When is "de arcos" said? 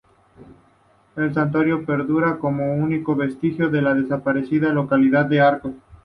5.27-5.73